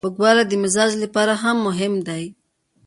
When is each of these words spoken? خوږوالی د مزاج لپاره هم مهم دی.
خوږوالی 0.05 0.43
د 0.47 0.53
مزاج 0.63 0.91
لپاره 1.03 1.33
هم 1.43 1.57
مهم 1.67 1.93
دی. 2.07 2.23